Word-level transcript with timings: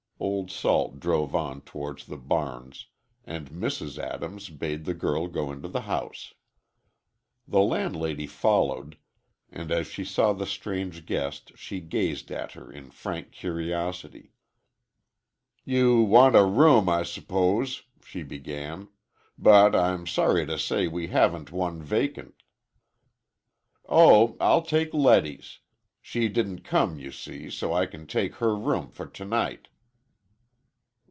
Old 0.23 0.51
Salt 0.51 0.99
drove 0.99 1.33
on 1.33 1.61
toward 1.61 1.97
the 2.01 2.15
barns, 2.17 2.85
and 3.25 3.49
Mrs. 3.49 3.97
Adams 3.97 4.49
bade 4.49 4.85
the 4.85 4.93
girl 4.93 5.27
go 5.27 5.51
into 5.51 5.67
the 5.67 5.81
house. 5.81 6.35
The 7.47 7.61
landlady 7.61 8.27
followed, 8.27 8.99
and 9.49 9.71
as 9.71 9.87
she 9.87 10.05
saw 10.05 10.33
the 10.33 10.45
strange 10.45 11.07
guest 11.07 11.53
she 11.55 11.79
gazed 11.79 12.29
at 12.29 12.51
her 12.51 12.71
in 12.71 12.91
frank 12.91 13.31
curiosity. 13.31 14.33
"You 15.65 16.01
want 16.03 16.35
a 16.35 16.45
room, 16.45 16.87
I 16.87 17.01
s'pose," 17.01 17.81
she 18.05 18.21
began. 18.21 18.89
"But, 19.39 19.75
I'm 19.75 20.05
sorry 20.05 20.45
to 20.45 20.59
say 20.59 20.87
we 20.87 21.07
haven't 21.07 21.51
one 21.51 21.81
vacant—" 21.81 22.43
"Oh, 23.89 24.37
I'll 24.39 24.61
take 24.63 24.93
Letty's. 24.93 25.61
She 25.99 26.29
didn't 26.29 26.61
come, 26.63 26.99
you 26.99 27.11
see, 27.11 27.49
so 27.49 27.73
I 27.73 27.87
can 27.87 28.05
take 28.05 28.35
her 28.35 28.55
room 28.55 28.91
for 28.91 29.07
tonight." 29.07 29.67